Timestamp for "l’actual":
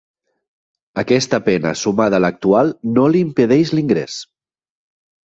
2.25-2.71